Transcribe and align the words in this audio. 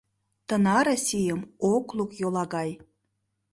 Тынаре 0.47 0.95
сийым 1.07 1.41
ок 1.73 1.85
лук 1.97 2.11
йолагай 2.21 2.71